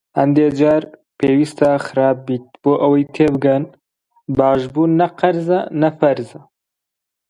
[0.19, 0.83] هەندێ جار
[1.19, 3.63] پێویسـتە خراپ بیت بۆ ئەوەی تێبگەن
[4.37, 6.41] باش بوون نەقـەرزە نە فـەرزە